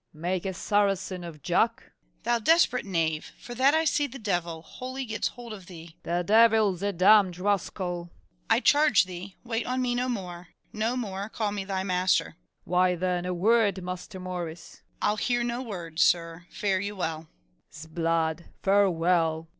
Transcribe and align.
Make 0.15 0.47
a 0.47 0.53
Saracen 0.55 1.23
of 1.23 1.43
Jack? 1.43 1.77
MORRIS. 1.83 1.93
Thou 2.23 2.39
desperate 2.39 2.87
knave! 2.87 3.31
for 3.37 3.53
that 3.53 3.75
I 3.75 3.85
see 3.85 4.07
the 4.07 4.17
devil 4.17 4.63
Wholly 4.63 5.05
gets 5.05 5.27
hold 5.27 5.53
of 5.53 5.67
thee 5.67 5.93
FAULKNER. 6.03 6.17
The 6.17 6.23
devil's 6.23 6.81
a 6.81 6.91
damned 6.91 7.37
rascal. 7.37 7.95
MORRIS. 8.07 8.09
I 8.49 8.59
charge 8.61 9.05
thee, 9.05 9.35
wait 9.43 9.67
on 9.67 9.79
me 9.79 9.93
no 9.93 10.09
more; 10.09 10.47
no 10.73 10.97
more 10.97 11.29
Call 11.29 11.51
me 11.51 11.65
thy 11.65 11.83
master. 11.83 12.29
FAULKNER. 12.63 12.63
Why, 12.63 12.95
then, 12.95 13.25
a 13.27 13.33
word, 13.35 13.83
Master 13.83 14.19
Morris. 14.19 14.77
MORRIS. 14.81 15.03
I'll 15.03 15.17
hear 15.17 15.43
no 15.43 15.61
words, 15.61 16.01
sir; 16.01 16.47
fare 16.49 16.79
you 16.79 16.95
well. 16.95 17.27
FAULKNER. 17.69 17.69
'Sblood, 18.01 18.45
farewell. 18.63 19.49